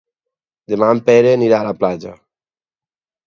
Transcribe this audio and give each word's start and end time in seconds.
Demà 0.73 0.87
en 0.93 1.01
Pere 1.09 1.33
anirà 1.35 1.59
a 1.63 1.67
la 1.67 1.75
platja. 1.83 2.13